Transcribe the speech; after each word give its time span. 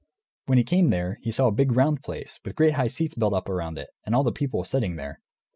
When 0.47 0.57
he 0.57 0.63
came 0.63 0.89
there, 0.89 1.19
he 1.21 1.29
saw 1.29 1.45
a 1.45 1.51
big 1.51 1.73
round 1.73 2.01
place 2.01 2.39
with 2.43 2.55
great 2.55 2.73
high 2.73 2.87
seats 2.87 3.13
built 3.13 3.35
up 3.35 3.47
around 3.47 3.77
it, 3.77 3.91
and 4.03 4.15
all 4.15 4.23
the 4.23 4.31
people 4.31 4.63
sitting 4.63 4.95
there. 4.95 5.19